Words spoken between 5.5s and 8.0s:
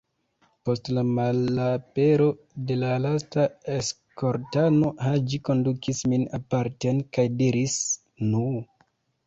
kondukis min aparten kaj diris: